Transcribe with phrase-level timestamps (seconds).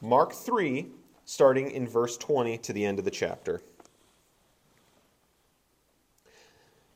[0.00, 0.86] Mark 3,
[1.24, 3.62] starting in verse 20 to the end of the chapter.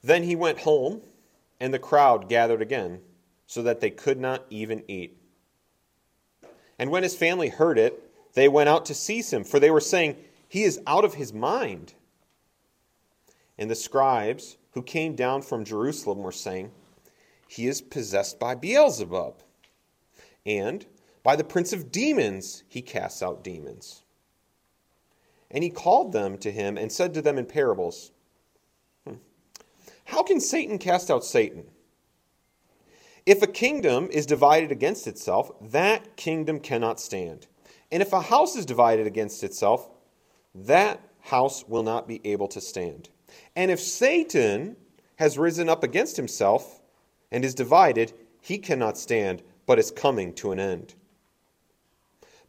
[0.03, 1.03] Then he went home,
[1.61, 3.01] and the crowd gathered again,
[3.47, 5.17] so that they could not even eat.
[6.79, 9.81] And when his family heard it, they went out to seize him, for they were
[9.81, 10.17] saying,
[10.49, 11.95] He is out of his mind.
[13.59, 16.71] And the scribes who came down from Jerusalem were saying,
[17.47, 19.43] He is possessed by Beelzebub.
[20.47, 20.87] And
[21.23, 24.03] by the prince of demons he casts out demons.
[25.51, 28.11] And he called them to him and said to them in parables,
[29.07, 29.17] hmm,
[30.05, 31.65] How can Satan cast out Satan?
[33.25, 37.47] If a kingdom is divided against itself, that kingdom cannot stand.
[37.93, 39.89] And if a house is divided against itself,
[40.55, 43.11] that house will not be able to stand.
[43.55, 44.77] And if Satan
[45.17, 46.81] has risen up against himself
[47.31, 50.95] and is divided, he cannot stand, but is coming to an end.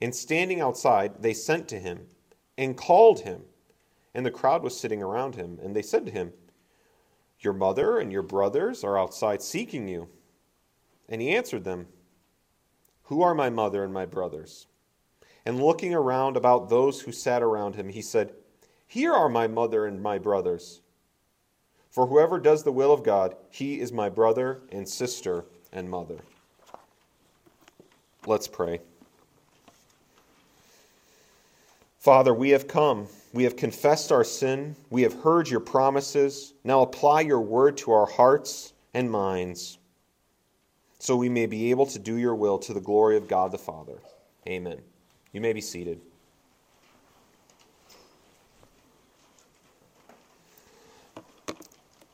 [0.00, 2.06] and standing outside, they sent to him
[2.56, 3.42] and called him.
[4.14, 5.58] And the crowd was sitting around him.
[5.62, 6.32] And they said to him,
[7.38, 10.08] Your mother and your brothers are outside seeking you.
[11.08, 11.86] And he answered them,
[13.04, 14.66] Who are my mother and my brothers?
[15.44, 18.32] And looking around about those who sat around him, he said,
[18.86, 20.80] Here are my mother and my brothers.
[21.90, 26.18] For whoever does the will of God, he is my brother and sister and mother.
[28.26, 28.80] Let's pray.
[32.00, 33.06] Father, we have come.
[33.32, 34.74] We have confessed our sin.
[34.88, 36.54] We have heard your promises.
[36.64, 39.78] Now apply your word to our hearts and minds
[40.98, 43.58] so we may be able to do your will to the glory of God the
[43.58, 43.98] Father.
[44.46, 44.78] Amen.
[45.32, 46.00] You may be seated.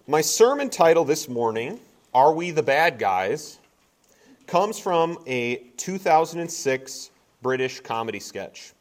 [0.06, 1.80] My sermon title this morning,
[2.14, 3.58] Are We the Bad Guys?
[4.46, 7.10] comes from a 2006
[7.42, 8.72] British comedy sketch.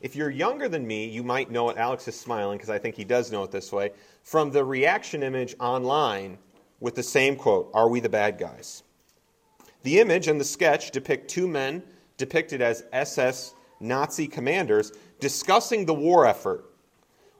[0.00, 1.76] If you're younger than me, you might know it.
[1.76, 3.92] Alex is smiling because I think he does know it this way.
[4.22, 6.38] From the reaction image online
[6.80, 8.82] with the same quote Are we the bad guys?
[9.82, 11.82] The image and the sketch depict two men
[12.16, 16.64] depicted as SS Nazi commanders discussing the war effort.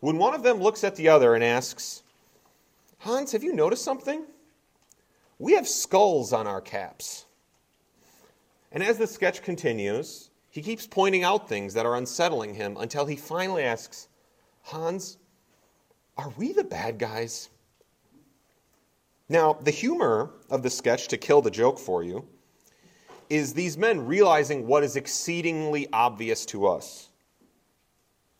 [0.00, 2.02] When one of them looks at the other and asks,
[2.98, 4.24] Hans, have you noticed something?
[5.38, 7.26] We have skulls on our caps.
[8.72, 13.04] And as the sketch continues, he keeps pointing out things that are unsettling him until
[13.04, 14.08] he finally asks,
[14.62, 15.18] Hans,
[16.16, 17.50] are we the bad guys?
[19.28, 22.26] Now, the humor of the sketch, to kill the joke for you,
[23.28, 27.10] is these men realizing what is exceedingly obvious to us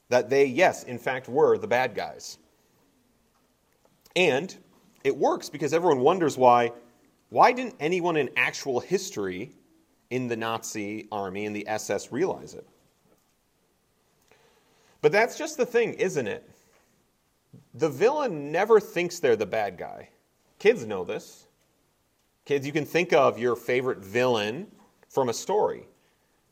[0.08, 2.38] that they, yes, in fact, were the bad guys.
[4.14, 4.56] And
[5.04, 6.72] it works because everyone wonders why
[7.28, 9.52] why didn't anyone in actual history
[10.10, 12.66] in the Nazi army and the SS realize it.
[15.02, 16.48] But that's just the thing, isn't it?
[17.74, 20.08] The villain never thinks they're the bad guy.
[20.58, 21.46] Kids know this.
[22.44, 24.66] Kids, you can think of your favorite villain
[25.08, 25.86] from a story.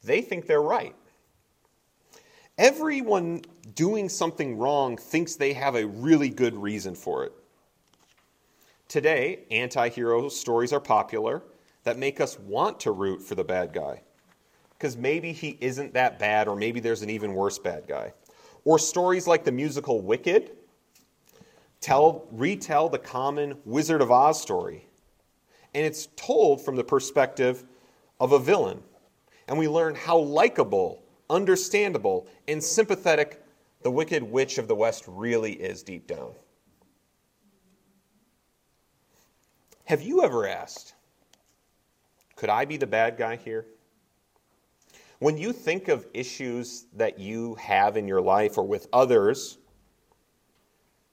[0.02, 0.94] They think they're right.
[2.58, 3.42] Everyone
[3.74, 7.32] doing something wrong thinks they have a really good reason for it.
[8.88, 11.42] Today, anti hero stories are popular
[11.84, 14.02] that make us want to root for the bad guy.
[14.70, 18.12] Because maybe he isn't that bad, or maybe there's an even worse bad guy.
[18.64, 20.50] Or stories like the musical Wicked
[21.80, 24.86] tell, retell the common Wizard of Oz story.
[25.74, 27.64] And it's told from the perspective
[28.18, 28.82] of a villain.
[29.48, 33.42] And we learn how likable, understandable, and sympathetic
[33.82, 36.32] the Wicked Witch of the West really is deep down.
[39.84, 40.94] Have you ever asked,
[42.36, 43.66] could I be the bad guy here?
[45.18, 49.58] When you think of issues that you have in your life or with others,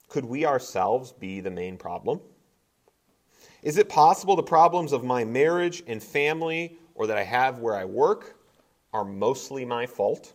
[0.08, 2.20] could we ourselves be the main problem?
[3.62, 7.74] Is it possible the problems of my marriage and family or that I have where
[7.74, 8.36] I work
[8.92, 10.34] are mostly my fault?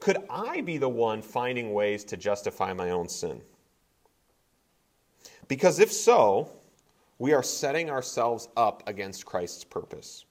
[0.00, 3.40] Could I be the one finding ways to justify my own sin?
[5.46, 6.50] Because if so,
[7.22, 10.24] we are setting ourselves up against Christ's purpose.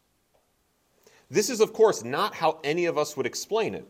[1.30, 3.88] This is, of course, not how any of us would explain it.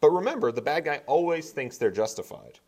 [0.00, 2.58] But remember, the bad guy always thinks they're justified.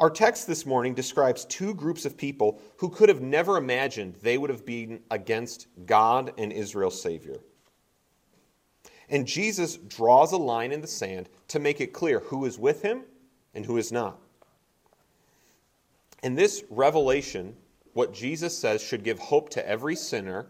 [0.00, 4.36] Our text this morning describes two groups of people who could have never imagined they
[4.36, 7.38] would have been against God and Israel's Savior.
[9.08, 12.82] And Jesus draws a line in the sand to make it clear who is with
[12.82, 13.04] him
[13.54, 14.18] and who is not.
[16.22, 17.56] And this revelation,
[17.92, 20.46] what Jesus says, should give hope to every sinner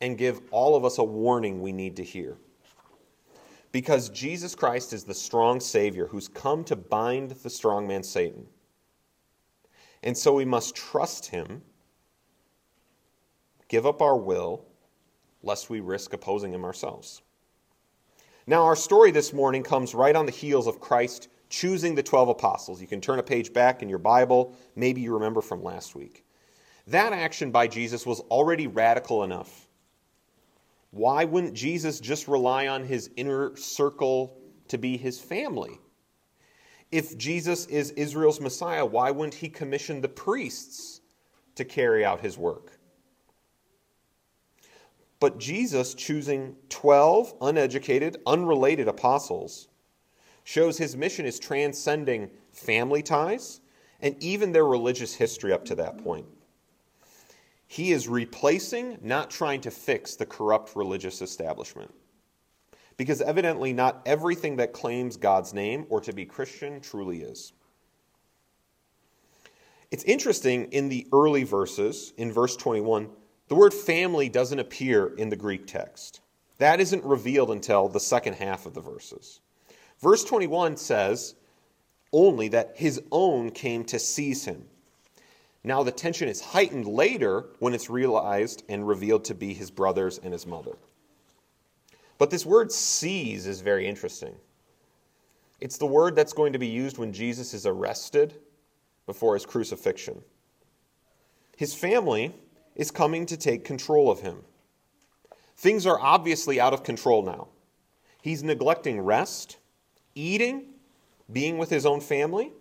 [0.00, 2.36] and give all of us a warning we need to hear.
[3.70, 8.46] Because Jesus Christ is the strong Savior who's come to bind the strong man Satan.
[10.02, 11.62] And so we must trust him,
[13.68, 14.64] give up our will,
[15.42, 17.22] lest we risk opposing him ourselves.
[18.46, 22.30] Now, our story this morning comes right on the heels of Christ choosing the 12
[22.30, 22.80] apostles.
[22.80, 24.54] You can turn a page back in your Bible.
[24.74, 26.24] Maybe you remember from last week.
[26.88, 29.68] That action by Jesus was already radical enough.
[30.90, 34.38] Why wouldn't Jesus just rely on his inner circle
[34.68, 35.78] to be his family?
[36.90, 41.02] If Jesus is Israel's Messiah, why wouldn't he commission the priests
[41.56, 42.78] to carry out his work?
[45.20, 49.68] But Jesus choosing 12 uneducated, unrelated apostles
[50.44, 53.60] shows his mission is transcending family ties
[54.00, 56.24] and even their religious history up to that point.
[57.68, 61.94] He is replacing, not trying to fix, the corrupt religious establishment.
[62.96, 67.52] Because evidently, not everything that claims God's name or to be Christian truly is.
[69.90, 73.10] It's interesting in the early verses, in verse 21,
[73.48, 76.20] the word family doesn't appear in the Greek text.
[76.56, 79.40] That isn't revealed until the second half of the verses.
[80.00, 81.34] Verse 21 says
[82.12, 84.64] only that his own came to seize him.
[85.68, 90.16] Now, the tension is heightened later when it's realized and revealed to be his brothers
[90.16, 90.78] and his mother.
[92.16, 94.34] But this word seize is very interesting.
[95.60, 98.32] It's the word that's going to be used when Jesus is arrested
[99.04, 100.22] before his crucifixion.
[101.58, 102.34] His family
[102.74, 104.44] is coming to take control of him.
[105.58, 107.48] Things are obviously out of control now.
[108.22, 109.58] He's neglecting rest,
[110.14, 110.68] eating,
[111.30, 112.52] being with his own family.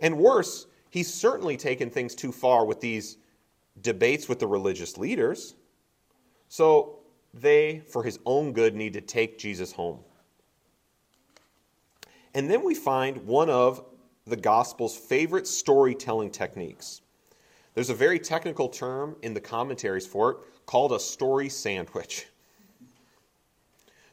[0.00, 3.16] And worse, he's certainly taken things too far with these
[3.80, 5.54] debates with the religious leaders.
[6.48, 6.98] So
[7.32, 10.00] they, for his own good, need to take Jesus home.
[12.34, 13.84] And then we find one of
[14.26, 17.00] the gospel's favorite storytelling techniques.
[17.74, 22.26] There's a very technical term in the commentaries for it called a story sandwich.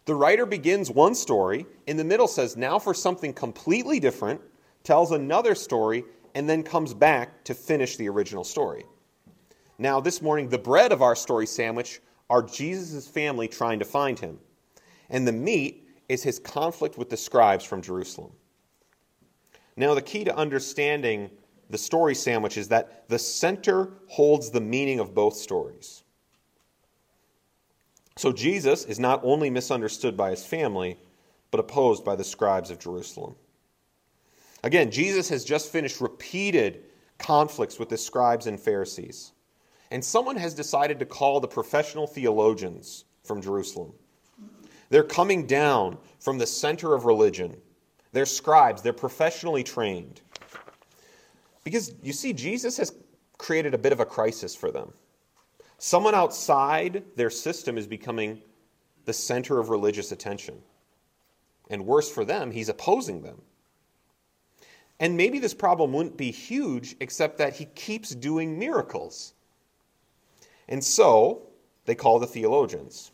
[0.05, 4.39] The writer begins one story, in the middle says, now for something completely different,
[4.83, 6.05] tells another story,
[6.37, 8.85] and then comes back to finish the original story.
[9.79, 11.99] Now, this morning, the bread of our story sandwich
[12.29, 14.37] are Jesus' family trying to find him,
[15.09, 18.33] and the meat is his conflict with the scribes from Jerusalem.
[19.77, 21.31] Now, the key to understanding
[21.71, 26.03] the story sandwich is that the center holds the meaning of both stories.
[28.15, 30.99] So Jesus is not only misunderstood by his family,
[31.49, 33.35] but opposed by the scribes of Jerusalem.
[34.63, 36.83] Again, Jesus has just finished repeated
[37.17, 39.31] conflicts with the scribes and Pharisees.
[39.91, 43.93] And someone has decided to call the professional theologians from Jerusalem.
[44.89, 47.57] They're coming down from the center of religion.
[48.11, 50.21] They're scribes, they're professionally trained.
[51.63, 52.93] Because you see, Jesus has
[53.37, 54.93] created a bit of a crisis for them.
[55.77, 58.41] Someone outside their system is becoming
[59.05, 60.61] the center of religious attention.
[61.69, 63.41] And worse for them, he's opposing them.
[64.99, 69.33] And maybe this problem wouldn't be huge, except that he keeps doing miracles.
[70.67, 71.43] And so
[71.85, 73.11] they call the theologians.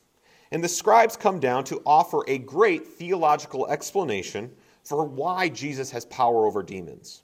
[0.52, 4.52] And the scribes come down to offer a great theological explanation
[4.84, 7.24] for why Jesus has power over demons.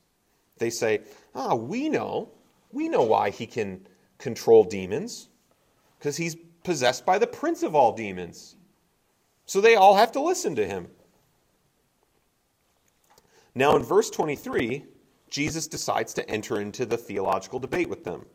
[0.57, 1.01] They say,
[1.35, 2.31] Ah, we know.
[2.71, 3.87] We know why he can
[4.17, 5.29] control demons
[5.97, 8.55] because he's possessed by the prince of all demons.
[9.45, 10.87] So they all have to listen to him.
[13.55, 14.85] Now, in verse 23,
[15.29, 18.25] Jesus decides to enter into the theological debate with them.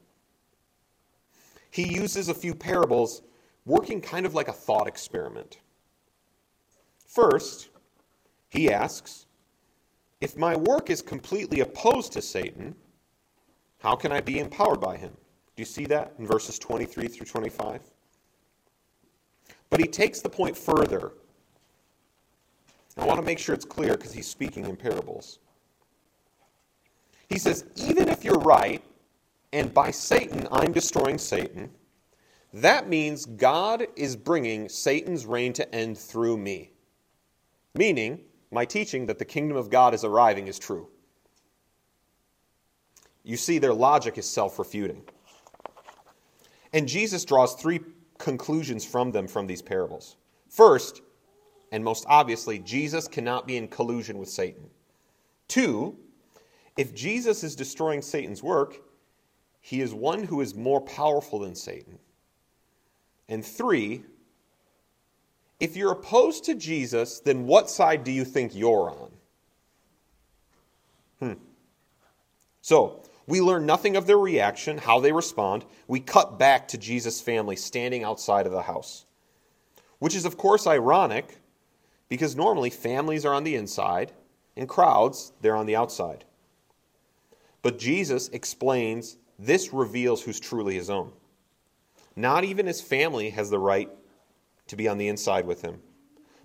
[1.71, 3.23] He uses a few parables,
[3.65, 5.59] working kind of like a thought experiment.
[7.07, 7.71] First,
[8.49, 9.27] he asks,
[10.21, 12.75] If my work is completely opposed to Satan,
[13.79, 15.13] how can I be empowered by him?
[15.57, 17.81] Do you see that in verses 23 through 25?
[19.71, 21.13] But he takes the point further.
[22.97, 25.41] I want to make sure it's clear because he's speaking in parables.
[27.29, 28.83] He says, even if you're right,
[29.53, 31.71] and by Satan I'm destroying Satan,
[32.53, 36.71] that means God is bringing Satan's reign to end through me.
[37.75, 38.21] Meaning,
[38.53, 40.89] my teaching that the kingdom of God is arriving is true.
[43.25, 45.03] You see, their logic is self refuting.
[46.73, 47.81] And Jesus draws three
[48.19, 50.17] conclusions from them from these parables.
[50.49, 51.03] First,
[51.75, 54.71] and most obviously, Jesus cannot be in collusion with Satan.
[55.49, 55.99] Two,
[56.77, 58.77] if Jesus is destroying Satan's work,
[59.61, 61.99] he is one who is more powerful than Satan.
[63.29, 64.05] And three,
[65.59, 69.11] if you're opposed to Jesus, then what side do you think you're on?
[71.19, 71.41] Hmm.
[72.63, 75.65] So, we learn nothing of their reaction, how they respond.
[75.89, 79.07] We cut back to Jesus' family standing outside of the house.
[79.99, 81.41] Which is, of course, ironic
[82.15, 84.13] because normally families are on the inside
[84.57, 86.25] and crowds, they're on the outside.
[87.61, 91.11] But Jesus explains this reveals who's truly his own.
[92.15, 93.91] Not even his family has the right
[94.69, 95.81] to be on the inside with him,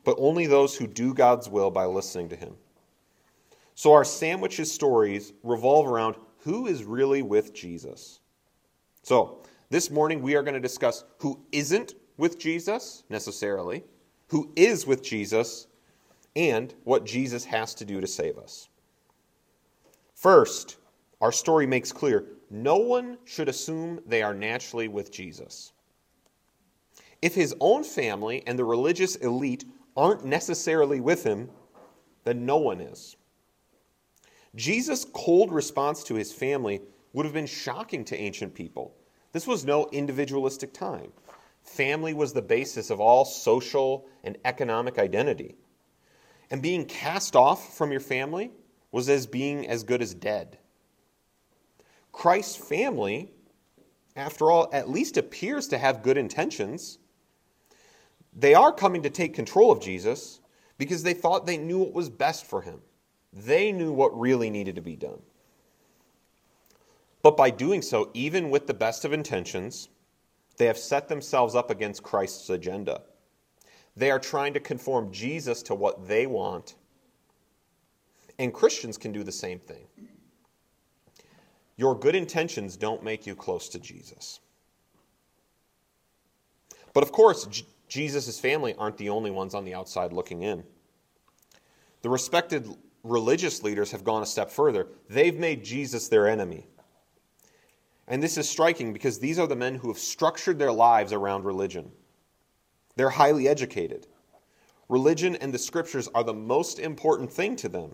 [0.03, 2.55] but only those who do God's will by listening to him.
[3.75, 8.21] So our sandwiches stories revolve around who is really with Jesus.
[9.03, 13.83] So, this morning we are going to discuss who isn't with Jesus necessarily,
[14.29, 15.67] who is with Jesus,
[16.35, 18.69] and what Jesus has to do to save us.
[20.13, 20.77] First,
[21.21, 25.73] our story makes clear no one should assume they are naturally with Jesus.
[27.21, 29.65] If his own family and the religious elite
[29.97, 31.49] aren't necessarily with him,
[32.23, 33.17] then no one is.
[34.55, 36.81] Jesus' cold response to his family
[37.13, 38.95] would have been shocking to ancient people.
[39.31, 41.11] This was no individualistic time.
[41.69, 45.55] Family was the basis of all social and economic identity.
[46.49, 48.51] And being cast off from your family
[48.91, 50.57] was as being as good as dead.
[52.11, 53.31] Christ's family,
[54.15, 56.97] after all, at least appears to have good intentions.
[58.33, 60.41] They are coming to take control of Jesus
[60.79, 62.81] because they thought they knew what was best for him.
[63.31, 65.21] They knew what really needed to be done.
[67.21, 69.89] But by doing so, even with the best of intentions,
[70.59, 73.01] they have set themselves up against Christ's agenda.
[73.95, 76.75] They are trying to conform Jesus to what they want.
[78.37, 79.87] And Christians can do the same thing.
[81.77, 84.41] Your good intentions don't make you close to Jesus.
[86.93, 90.65] But of course, J- Jesus' family aren't the only ones on the outside looking in.
[92.01, 92.67] The respected
[93.03, 94.87] religious leaders have gone a step further.
[95.09, 96.67] They've made Jesus their enemy.
[98.09, 101.45] And this is striking because these are the men who have structured their lives around
[101.45, 101.91] religion.
[102.95, 104.07] They're highly educated.
[104.89, 107.93] Religion and the scriptures are the most important thing to them.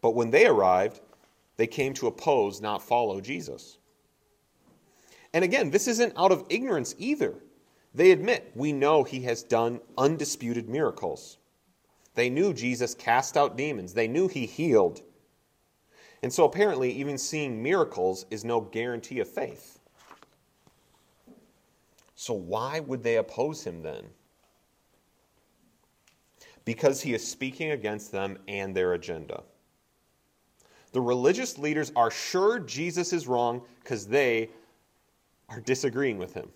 [0.00, 1.00] But when they arrived,
[1.58, 3.76] they came to oppose, not follow Jesus.
[5.34, 7.34] And again, this isn't out of ignorance either.
[7.94, 11.36] They admit, we know he has done undisputed miracles.
[12.14, 15.02] They knew Jesus cast out demons, they knew he healed.
[16.22, 19.78] And so apparently, even seeing miracles is no guarantee of faith.
[22.14, 24.04] So, why would they oppose him then?
[26.66, 29.42] Because he is speaking against them and their agenda.
[30.92, 34.50] The religious leaders are sure Jesus is wrong because they
[35.48, 36.50] are disagreeing with him.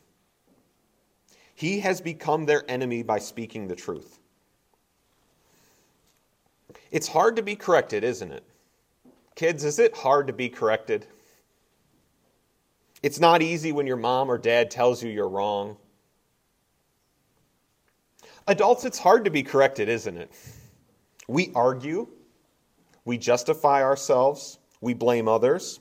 [1.55, 4.19] He has become their enemy by speaking the truth.
[6.91, 8.45] It's hard to be corrected, isn't it?
[9.35, 11.07] Kids, is it hard to be corrected?
[13.03, 15.77] It's not easy when your mom or dad tells you you're wrong.
[18.47, 20.31] Adults, it's hard to be corrected, isn't it?
[21.29, 22.07] We argue,
[23.05, 25.81] we justify ourselves, we blame others.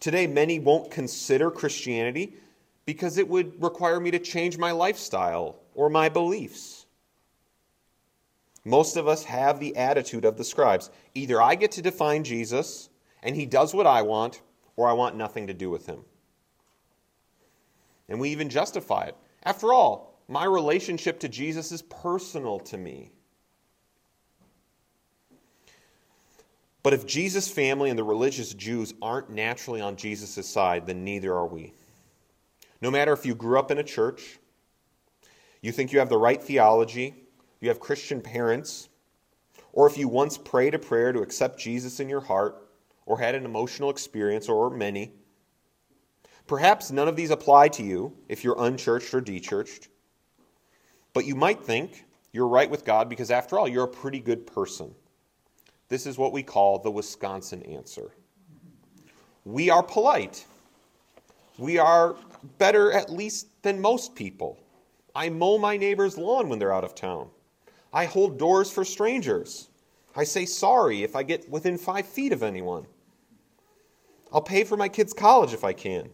[0.00, 2.36] Today, many won't consider Christianity
[2.86, 6.83] because it would require me to change my lifestyle or my beliefs.
[8.64, 10.90] Most of us have the attitude of the scribes.
[11.14, 12.88] Either I get to define Jesus
[13.22, 14.40] and he does what I want,
[14.76, 16.04] or I want nothing to do with him.
[18.08, 19.16] And we even justify it.
[19.42, 23.12] After all, my relationship to Jesus is personal to me.
[26.82, 31.32] But if Jesus' family and the religious Jews aren't naturally on Jesus' side, then neither
[31.32, 31.72] are we.
[32.82, 34.38] No matter if you grew up in a church,
[35.62, 37.23] you think you have the right theology,
[37.64, 38.88] you have Christian parents,
[39.72, 42.68] or if you once prayed a prayer to accept Jesus in your heart,
[43.06, 45.12] or had an emotional experience, or many.
[46.46, 49.88] Perhaps none of these apply to you if you're unchurched or dechurched,
[51.12, 54.46] but you might think you're right with God because, after all, you're a pretty good
[54.46, 54.94] person.
[55.88, 58.10] This is what we call the Wisconsin answer.
[59.44, 60.44] We are polite.
[61.58, 62.16] We are
[62.58, 64.58] better, at least than most people.
[65.14, 67.28] I mow my neighbor's lawn when they're out of town.
[67.94, 69.68] I hold doors for strangers.
[70.16, 72.86] I say sorry if I get within five feet of anyone.
[74.32, 76.10] I'll pay for my kids' college if I can.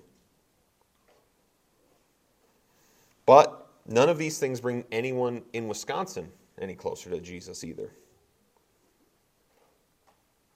[3.24, 7.90] But none of these things bring anyone in Wisconsin any closer to Jesus either.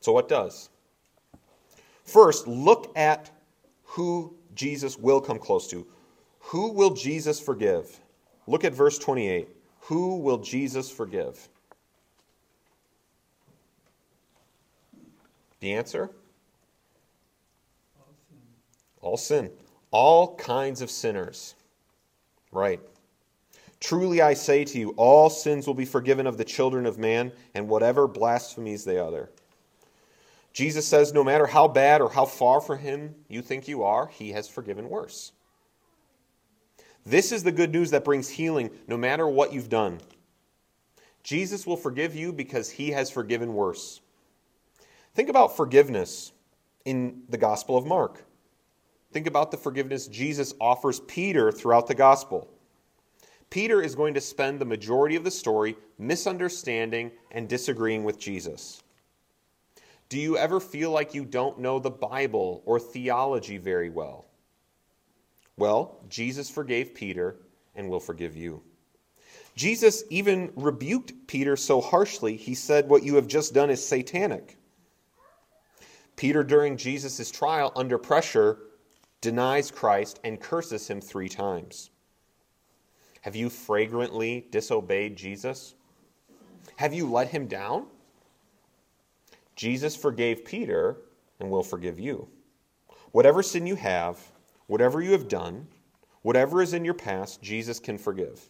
[0.01, 0.69] So, what does?
[2.05, 3.31] First, look at
[3.85, 5.87] who Jesus will come close to.
[6.41, 7.99] Who will Jesus forgive?
[8.47, 9.49] Look at verse 28.
[9.89, 11.49] Who will Jesus forgive?
[15.61, 16.11] The answer?
[19.03, 19.51] All sin.
[19.91, 21.55] All kinds of sinners.
[22.51, 22.81] Right.
[23.81, 27.31] Truly I say to you, all sins will be forgiven of the children of man,
[27.55, 29.31] and whatever blasphemies they utter.
[30.55, 34.07] Jesus says, no matter how bad or how far from him you think you are,
[34.07, 35.33] he has forgiven worse.
[37.05, 40.01] This is the good news that brings healing no matter what you've done.
[41.23, 44.01] Jesus will forgive you because he has forgiven worse.
[45.15, 46.33] Think about forgiveness
[46.85, 48.25] in the Gospel of Mark.
[49.13, 52.49] Think about the forgiveness Jesus offers Peter throughout the Gospel.
[53.49, 58.83] Peter is going to spend the majority of the story misunderstanding and disagreeing with Jesus.
[60.09, 64.27] Do you ever feel like you don't know the Bible or theology very well?
[65.57, 67.37] Well, Jesus forgave Peter
[67.75, 68.63] and will forgive you.
[69.57, 74.57] Jesus even rebuked Peter so harshly, he said, What you have just done is satanic.
[76.17, 78.59] Peter, during Jesus' trial, under pressure,
[79.21, 81.91] denies Christ and curses him three times.
[83.23, 85.75] Have you fragrantly disobeyed Jesus?
[86.77, 87.87] Have you let him down?
[89.57, 90.99] Jesus forgave Peter
[91.41, 92.29] and will forgive you.
[93.13, 94.19] Whatever sin you have,
[94.67, 95.69] whatever you have done,
[96.23, 98.41] whatever is in your past, Jesus can forgive.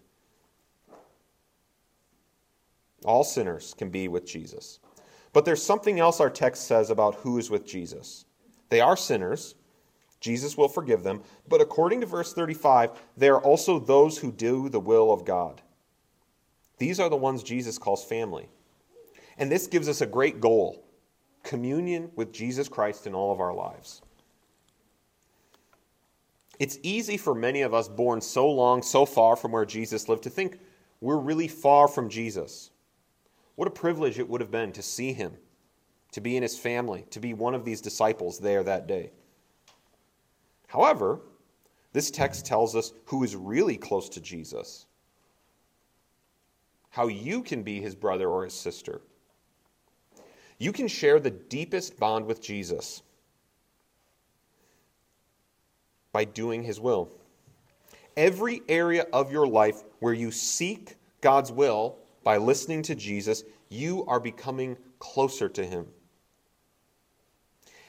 [3.04, 4.80] All sinners can be with Jesus.
[5.32, 8.24] But there's something else our text says about who is with Jesus.
[8.70, 9.56] They are sinners.
[10.20, 11.22] Jesus will forgive them.
[11.48, 15.60] But according to verse 35, they are also those who do the will of God.
[16.78, 18.48] These are the ones Jesus calls family.
[19.36, 20.84] And this gives us a great goal
[21.42, 24.00] communion with Jesus Christ in all of our lives.
[26.58, 30.22] It's easy for many of us born so long, so far from where Jesus lived,
[30.24, 30.58] to think
[31.00, 32.70] we're really far from Jesus.
[33.56, 35.36] What a privilege it would have been to see him,
[36.12, 39.10] to be in his family, to be one of these disciples there that day.
[40.68, 41.20] However,
[41.92, 44.86] this text tells us who is really close to Jesus,
[46.90, 49.00] how you can be his brother or his sister.
[50.58, 53.02] You can share the deepest bond with Jesus
[56.14, 57.10] by doing his will.
[58.16, 64.06] Every area of your life where you seek God's will by listening to Jesus, you
[64.06, 65.88] are becoming closer to him.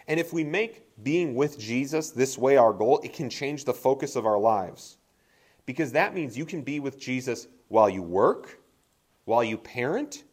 [0.07, 3.73] And if we make being with Jesus this way our goal, it can change the
[3.73, 4.97] focus of our lives.
[5.67, 8.59] Because that means you can be with Jesus while you work,
[9.25, 10.23] while you parent,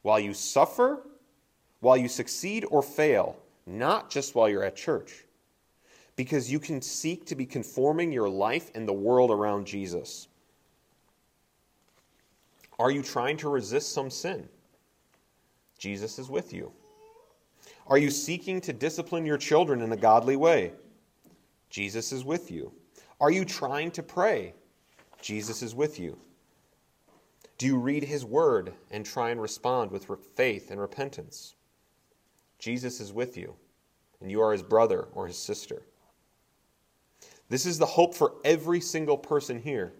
[0.00, 1.02] while you suffer,
[1.80, 3.36] while you succeed or fail,
[3.66, 5.26] not just while you're at church.
[6.16, 10.28] Because you can seek to be conforming your life and the world around Jesus.
[12.78, 14.48] Are you trying to resist some sin?
[15.78, 16.72] Jesus is with you.
[17.86, 20.72] Are you seeking to discipline your children in a godly way?
[21.70, 22.72] Jesus is with you.
[23.20, 24.54] Are you trying to pray?
[25.20, 26.18] Jesus is with you.
[27.58, 31.54] Do you read his word and try and respond with faith and repentance?
[32.58, 33.54] Jesus is with you,
[34.20, 35.82] and you are his brother or his sister.
[37.52, 39.92] This is the hope for every single person here.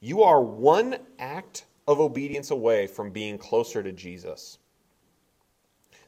[0.00, 4.58] You are one act of obedience away from being closer to Jesus.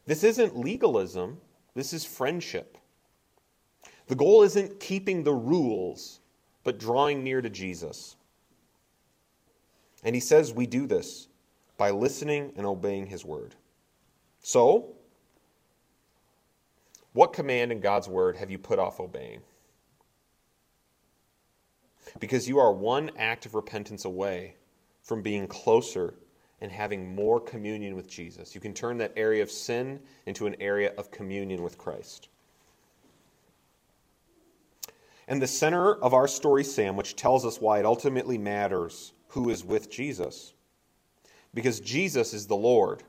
[0.05, 1.41] This isn't legalism,
[1.77, 2.77] this is friendship.
[4.09, 6.19] The goal isn't keeping the rules,
[6.65, 8.17] but drawing near to Jesus.
[10.03, 11.29] And he says we do this
[11.79, 13.55] by listening and obeying his word.
[14.43, 14.97] So,
[17.13, 19.41] what command in God's word have you put off obeying?
[22.21, 24.57] Because you are one act of repentance away
[25.03, 26.15] from being closer
[26.61, 28.55] and having more communion with Jesus.
[28.55, 32.29] You can turn that area of sin into an area of communion with Christ.
[35.29, 39.65] And the center of our story sandwich tells us why it ultimately matters who is
[39.65, 40.55] with Jesus.
[41.55, 43.03] Because Jesus is the Lord,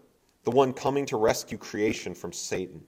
[0.44, 2.84] the one coming to rescue creation from Satan.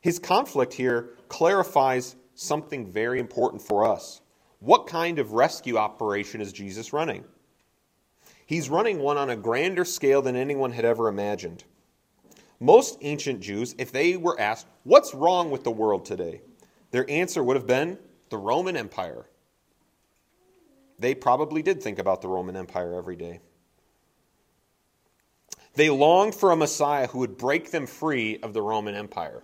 [0.00, 4.22] His conflict here clarifies something very important for us.
[4.60, 7.24] What kind of rescue operation is Jesus running?
[8.46, 11.64] He's running one on a grander scale than anyone had ever imagined.
[12.58, 16.42] Most ancient Jews, if they were asked, What's wrong with the world today?
[16.90, 17.98] their answer would have been
[18.30, 19.26] the Roman Empire.
[20.98, 23.40] They probably did think about the Roman Empire every day.
[25.74, 29.42] They longed for a Messiah who would break them free of the Roman Empire.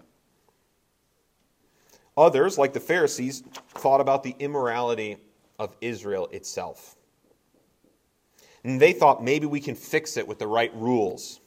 [2.16, 5.18] Others, like the Pharisees, thought about the immorality
[5.58, 6.96] of Israel itself.
[8.64, 11.40] And they thought maybe we can fix it with the right rules.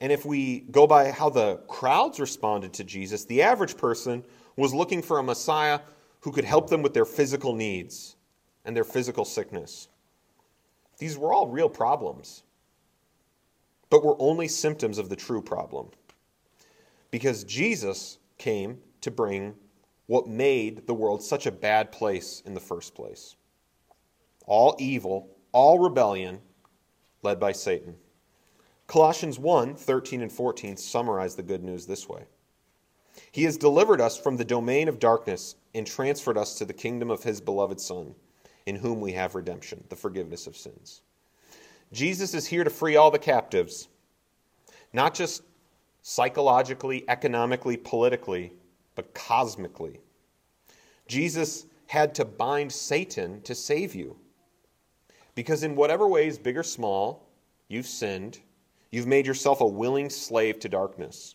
[0.00, 4.24] And if we go by how the crowds responded to Jesus, the average person
[4.56, 5.80] was looking for a Messiah
[6.20, 8.16] who could help them with their physical needs
[8.64, 9.88] and their physical sickness.
[10.98, 12.42] These were all real problems,
[13.90, 15.88] but were only symptoms of the true problem.
[17.10, 19.54] Because Jesus came to bring
[20.06, 23.36] what made the world such a bad place in the first place
[24.46, 26.40] all evil, all rebellion,
[27.22, 27.94] led by Satan.
[28.86, 32.24] Colossians 1 13 and 14 summarize the good news this way
[33.30, 37.10] He has delivered us from the domain of darkness and transferred us to the kingdom
[37.10, 38.14] of His beloved Son,
[38.66, 41.02] in whom we have redemption, the forgiveness of sins.
[41.92, 43.88] Jesus is here to free all the captives,
[44.92, 45.42] not just
[46.02, 48.52] psychologically, economically, politically,
[48.94, 50.00] but cosmically.
[51.06, 54.16] Jesus had to bind Satan to save you.
[55.34, 57.28] Because in whatever ways, big or small,
[57.68, 58.38] you've sinned,
[58.90, 61.34] you've made yourself a willing slave to darkness.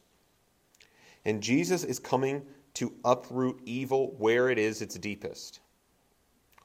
[1.25, 2.43] And Jesus is coming
[2.75, 5.59] to uproot evil where it is its deepest,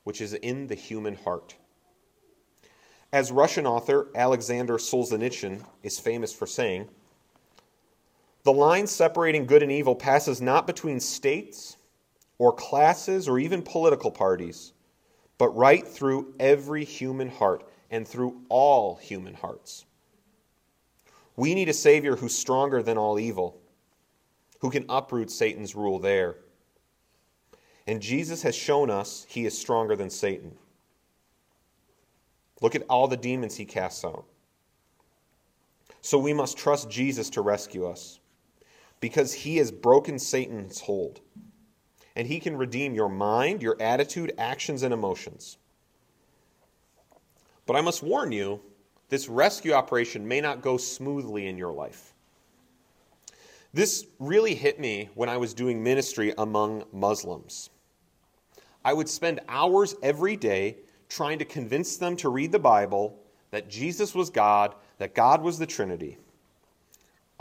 [0.05, 1.57] which is in the human heart.
[3.13, 6.89] As Russian author Alexander Solzhenitsyn is famous for saying,
[8.45, 11.77] the line separating good and evil passes not between states
[12.39, 14.73] or classes or even political parties,
[15.39, 19.85] but right through every human heart and through all human hearts.
[21.37, 23.61] We need a Savior who's stronger than all evil,
[24.61, 26.37] who can uproot Satan's rule there.
[27.87, 30.53] And Jesus has shown us he is stronger than Satan.
[32.61, 34.25] Look at all the demons he casts out.
[36.01, 38.21] So we must trust Jesus to rescue us
[39.03, 41.21] because he has broken Satan's hold.
[42.15, 45.59] And he can redeem your mind, your attitude, actions, and emotions.
[47.67, 48.61] But I must warn you
[49.09, 52.15] this rescue operation may not go smoothly in your life.
[53.75, 57.71] This really hit me when I was doing ministry among Muslims.
[58.85, 60.77] I would spend hours every day
[61.09, 63.19] trying to convince them to read the Bible,
[63.51, 66.19] that Jesus was God, that God was the Trinity.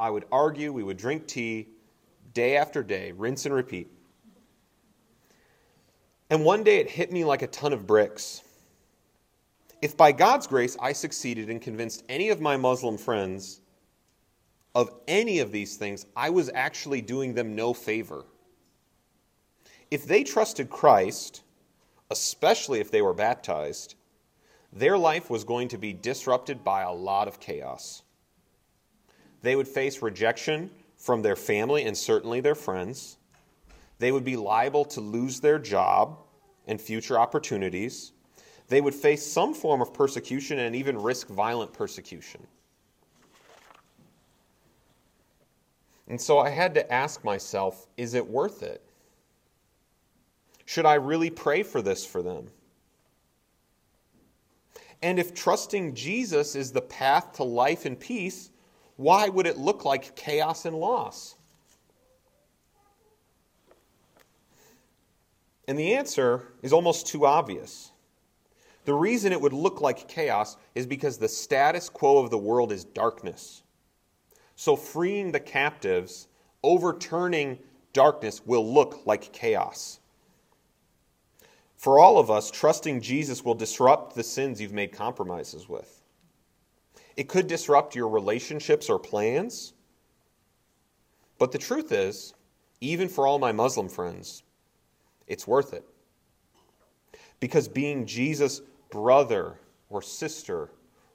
[0.02, 1.68] I would argue, we would drink tea
[2.34, 3.88] day after day, rinse and repeat.
[6.32, 8.42] And one day it hit me like a ton of bricks.
[9.80, 13.62] If by God's grace I succeeded and convinced any of my Muslim friends
[14.74, 18.26] of any of these things, I was actually doing them no favor.
[19.92, 21.44] If they trusted Christ,
[22.10, 23.94] especially if they were baptized,
[24.74, 28.02] their life was going to be disrupted by a lot of chaos.
[29.42, 33.18] They would face rejection from their family and certainly their friends.
[34.00, 36.20] They would be liable to lose their job
[36.68, 38.12] and future opportunities.
[38.68, 42.46] They would face some form of persecution and even risk violent persecution.
[46.08, 48.84] And so I had to ask myself is it worth it?
[50.66, 52.48] Should I really pray for this for them?
[55.02, 58.51] And if trusting Jesus is the path to life and peace,
[59.02, 61.36] why would it look like chaos and loss?
[65.68, 67.92] And the answer is almost too obvious.
[68.86, 72.72] The reason it would look like chaos is because the status quo of the world
[72.72, 73.64] is darkness.
[74.56, 76.28] So, freeing the captives,
[76.62, 77.58] overturning
[77.94, 80.00] darkness, will look like chaos.
[81.76, 86.01] For all of us, trusting Jesus will disrupt the sins you've made compromises with.
[87.22, 89.74] It could disrupt your relationships or plans.
[91.38, 92.34] But the truth is,
[92.80, 94.42] even for all my Muslim friends,
[95.28, 95.88] it's worth it.
[97.40, 99.60] Because being Jesus' brother
[99.92, 100.72] or sister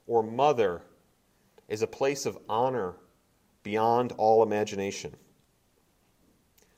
[0.07, 0.81] or mother
[1.67, 2.93] is a place of honor
[3.63, 5.13] beyond all imagination.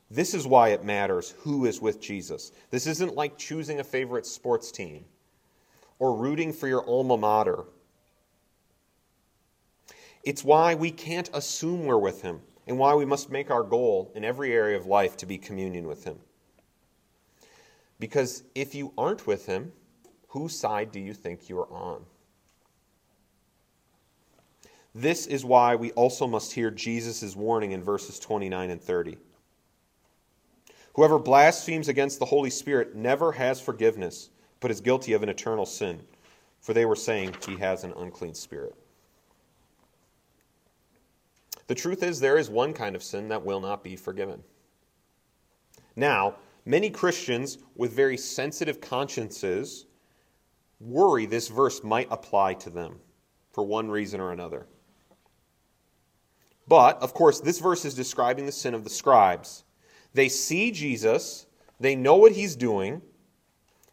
[0.09, 2.51] This is why it matters who is with Jesus.
[2.71, 5.05] This isn't like choosing a favorite sports team
[5.99, 7.65] or rooting for your alma mater
[10.23, 14.11] it's why we can't assume we're with Him and why we must make our goal
[14.15, 16.17] in every area of life to be communion with Him.
[17.99, 19.71] Because if you aren't with him,
[20.29, 22.03] whose side do you think you are on?
[24.95, 29.17] This is why we also must hear Jesus' warning in verses 29 and 30.
[30.93, 34.29] Whoever blasphemes against the Holy Spirit never has forgiveness,
[34.59, 36.01] but is guilty of an eternal sin,
[36.61, 38.75] for they were saying he has an unclean spirit.
[41.69, 44.41] The truth is, there is one kind of sin that will not be forgiven.
[45.95, 49.85] Now, many Christians with very sensitive consciences
[50.79, 52.95] worry this verse might apply to them
[53.51, 54.65] for one reason or another.
[56.67, 59.63] But, of course, this verse is describing the sin of the scribes.
[60.15, 61.45] They see Jesus,
[61.79, 62.99] they know what he's doing,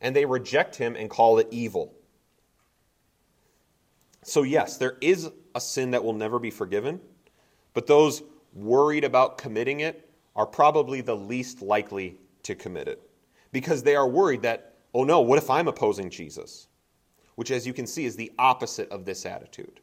[0.00, 1.92] and they reject him and call it evil.
[4.22, 7.02] So, yes, there is a sin that will never be forgiven,
[7.76, 8.22] but those
[8.54, 13.02] worried about committing it are probably the least likely to commit it
[13.52, 16.68] because they are worried that, oh no, what if I'm opposing Jesus?
[17.34, 19.80] Which, as you can see, is the opposite of this attitude.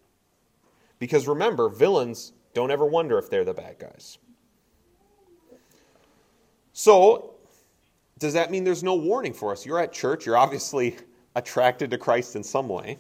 [0.98, 4.18] Because remember, villains don't ever wonder if they're the bad guys.
[6.72, 7.36] So,
[8.18, 9.68] does that mean there's no warning for us?
[9.68, 10.98] You're at church, you're obviously
[11.36, 12.98] attracted to Christ in some way.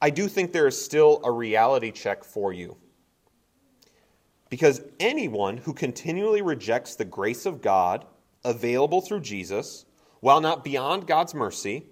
[0.00, 2.76] I do think there is still a reality check for you.
[4.52, 8.04] Because anyone who continually rejects the grace of God
[8.44, 9.86] available through Jesus,
[10.20, 11.86] while not beyond God's mercy,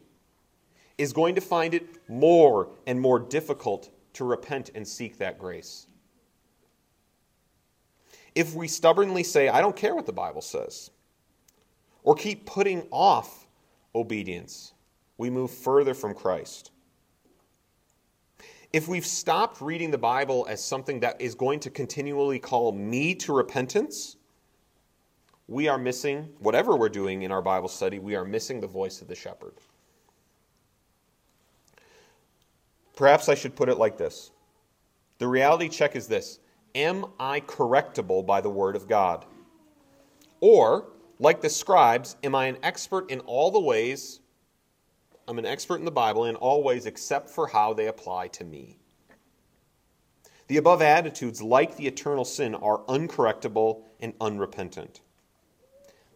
[0.99, 5.87] is going to find it more and more difficult to repent and seek that grace.
[8.35, 10.90] If we stubbornly say, I don't care what the Bible says,
[12.03, 13.46] or keep putting off
[13.94, 14.75] obedience,
[15.16, 16.73] we move further from Christ.
[18.73, 23.17] If we've stopped reading the Bible as something that is going to continually call me
[23.17, 24.17] to repentance,
[25.49, 29.03] we are missing, whatever we're doing in our Bible study, we are missing the voice
[29.03, 29.55] of the shepherd.
[32.95, 34.31] Perhaps I should put it like this
[35.19, 36.39] The reality check is this
[36.77, 39.25] Am I correctable by the word of God?
[40.41, 44.21] Or, like the scribes, am I an expert in all the ways?
[45.31, 48.43] I'm an expert in the Bible in all ways except for how they apply to
[48.43, 48.81] me.
[50.49, 55.03] The above attitudes, like the eternal sin, are uncorrectable and unrepentant.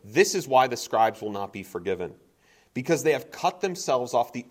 [0.02, 2.12] This is why the scribes will not be forgiven,
[2.74, 4.46] because they have cut themselves off the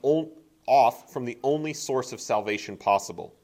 [0.65, 3.35] off from the only source of salvation possible.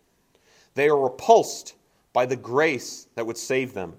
[0.74, 1.76] They are repulsed
[2.14, 3.98] by the grace that would save them.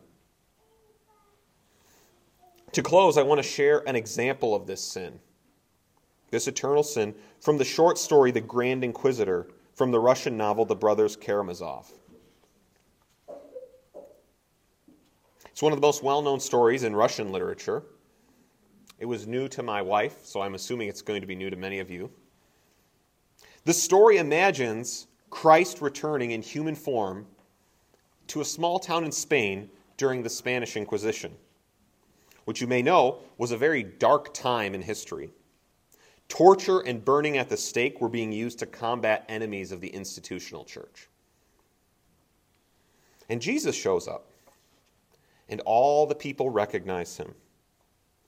[2.73, 5.21] To close, I want to share an example of this sin,
[6.31, 10.77] this eternal sin, from the short story The Grand Inquisitor from the Russian novel The
[10.77, 11.91] Brothers Karamazov.
[15.47, 17.83] It's one of the most well known stories in Russian literature.
[18.99, 21.57] It was new to my wife, so I'm assuming it's going to be new to
[21.57, 22.11] many of you.
[23.65, 27.27] The story imagines Christ returning in human form
[28.29, 31.35] to a small town in Spain during the Spanish Inquisition,
[32.45, 35.31] which you may know was a very dark time in history.
[36.31, 40.65] Torture and burning at the stake were being used to combat enemies of the institutional
[40.65, 41.09] church.
[43.29, 44.31] And Jesus shows up,
[45.51, 47.35] and all the people recognize him.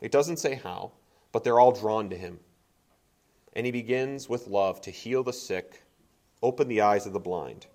[0.03, 0.93] It doesn't say how,
[1.33, 2.39] but they're all drawn to him
[3.55, 5.83] and he begins with love to heal the sick,
[6.43, 7.67] open the eyes of the blind.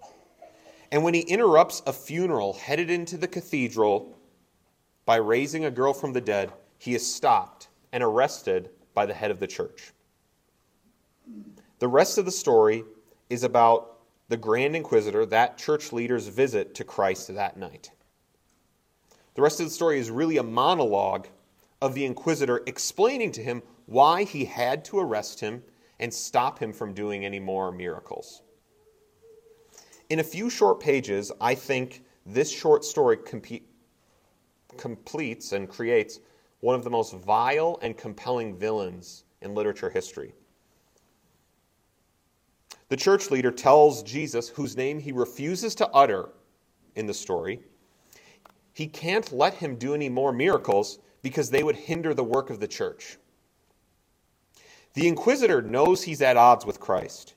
[0.91, 4.17] And when he interrupts a funeral headed into the cathedral
[5.05, 9.31] by raising a girl from the dead, he is stopped and arrested by the head
[9.31, 9.91] of the church.
[11.79, 12.83] The rest of the story
[13.29, 17.91] is about the Grand Inquisitor, that church leader's visit to Christ that night.
[19.35, 21.27] The rest of the story is really a monologue
[21.81, 25.63] of the Inquisitor explaining to him why he had to arrest him
[25.99, 28.41] and stop him from doing any more miracles.
[30.09, 33.17] In a few short pages, I think this short story
[34.77, 36.19] completes and creates
[36.61, 40.33] one of the most vile and compelling villains in literature history.
[42.89, 46.29] The church leader tells Jesus, whose name he refuses to utter
[46.95, 47.59] in the story,
[48.73, 52.59] he can't let him do any more miracles because they would hinder the work of
[52.59, 53.17] the church.
[54.93, 57.35] The inquisitor knows he's at odds with Christ,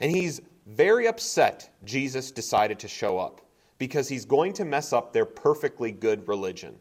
[0.00, 3.40] and he's very upset Jesus decided to show up
[3.78, 6.74] because he's going to mess up their perfectly good religion.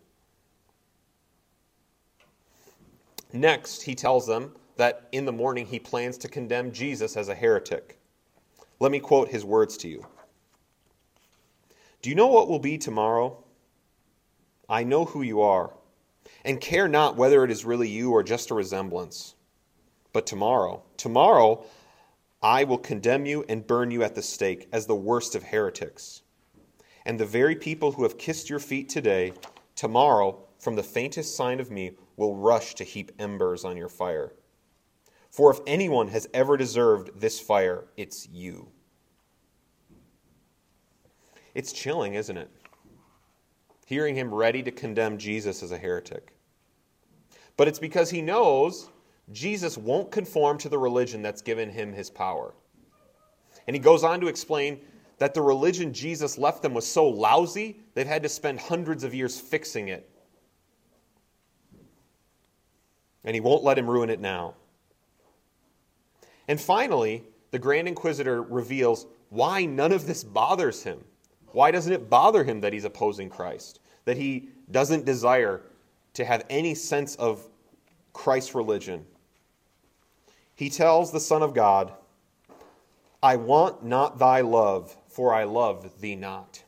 [3.32, 7.36] Next, he tells them that in the morning he plans to condemn Jesus as a
[7.36, 8.00] heretic.
[8.80, 10.06] Let me quote his words to you
[12.02, 13.44] Do you know what will be tomorrow?
[14.68, 15.74] I know who you are
[16.44, 19.36] and care not whether it is really you or just a resemblance.
[20.14, 21.66] But tomorrow, tomorrow,
[22.42, 26.22] I will condemn you and burn you at the stake as the worst of heretics.
[27.06, 29.34] And the very people who have kissed your feet today,
[29.76, 34.34] tomorrow, from the faintest sign of me, will rush to heap embers on your fire.
[35.36, 38.70] For if anyone has ever deserved this fire, it's you.
[41.54, 42.50] It's chilling, isn't it?
[43.86, 46.32] Hearing him ready to condemn Jesus as a heretic.
[47.58, 48.88] But it's because he knows
[49.34, 52.54] Jesus won't conform to the religion that's given him his power.
[53.68, 54.80] And he goes on to explain
[55.18, 59.14] that the religion Jesus left them was so lousy, they've had to spend hundreds of
[59.14, 60.10] years fixing it.
[63.26, 64.56] And he won't let him ruin it now.
[66.48, 71.04] And finally, the Grand Inquisitor reveals why none of this bothers him.
[71.52, 73.80] Why doesn't it bother him that he's opposing Christ?
[74.06, 75.62] That he doesn't desire
[76.14, 77.48] to have any sense of
[78.14, 79.06] Christ's religion?
[80.56, 81.94] He tells the Son of God,
[83.22, 86.64] I want not thy love, for I love thee not.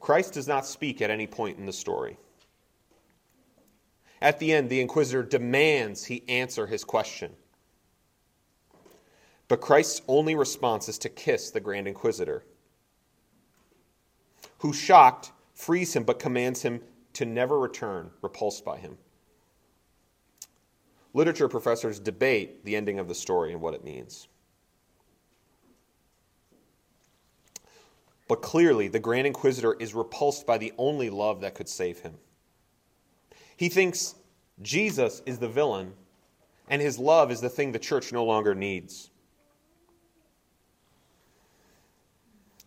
[0.00, 2.18] Christ does not speak at any point in the story.
[4.24, 7.34] At the end, the inquisitor demands he answer his question.
[9.48, 12.42] But Christ's only response is to kiss the Grand Inquisitor,
[14.60, 16.80] who, shocked, frees him but commands him
[17.12, 18.96] to never return, repulsed by him.
[21.12, 24.28] Literature professors debate the ending of the story and what it means.
[28.26, 32.14] But clearly, the Grand Inquisitor is repulsed by the only love that could save him.
[33.56, 34.14] He thinks
[34.62, 35.92] Jesus is the villain,
[36.68, 39.10] and his love is the thing the church no longer needs.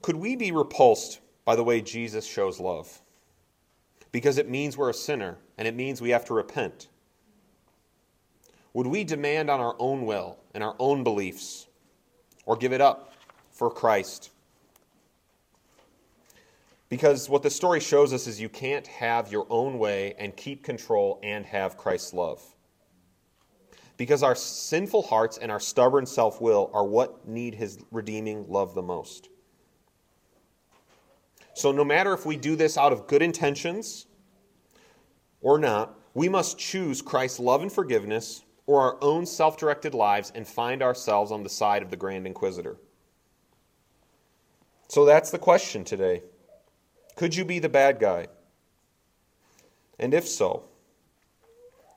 [0.01, 3.01] Could we be repulsed by the way Jesus shows love?
[4.11, 6.87] Because it means we're a sinner, and it means we have to repent.
[8.73, 11.67] Would we demand on our own will and our own beliefs,
[12.45, 13.13] or give it up
[13.51, 14.31] for Christ?
[16.89, 20.63] Because what the story shows us is you can't have your own way and keep
[20.63, 22.41] control and have Christ's love.
[23.97, 28.73] Because our sinful hearts and our stubborn self will are what need his redeeming love
[28.73, 29.29] the most.
[31.55, 34.05] So, no matter if we do this out of good intentions
[35.41, 40.31] or not, we must choose Christ's love and forgiveness or our own self directed lives
[40.35, 42.77] and find ourselves on the side of the Grand Inquisitor.
[44.87, 46.21] So, that's the question today.
[47.17, 48.27] Could you be the bad guy?
[49.99, 50.63] And if so,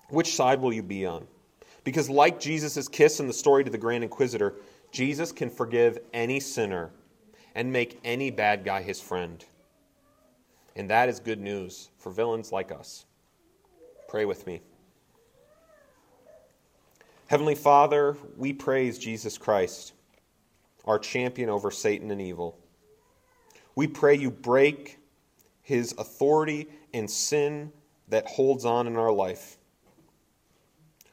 [0.09, 1.27] which side will you be on?
[1.85, 4.55] Because, like Jesus' kiss in the story to the Grand Inquisitor,
[4.91, 6.91] Jesus can forgive any sinner
[7.55, 9.45] and make any bad guy his friend.
[10.75, 13.05] And that is good news for villains like us.
[14.09, 14.63] Pray with me.
[17.27, 19.93] Heavenly Father, we praise Jesus Christ,
[20.87, 22.59] our champion over Satan and evil.
[23.75, 25.00] We pray you break
[25.71, 27.73] his authority and sin
[28.09, 29.57] that holds on in our life.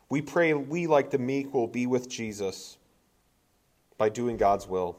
[0.10, 2.80] We pray we, like the meek, will be with Jesus
[4.00, 4.98] by doing God's will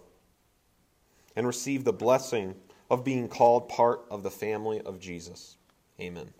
[1.34, 2.54] and receive the blessing
[2.88, 5.56] of being called part of the family of Jesus.
[6.00, 6.32] Amen.